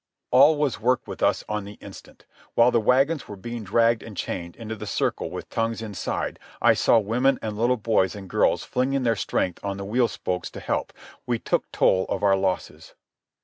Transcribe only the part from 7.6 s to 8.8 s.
boys and girls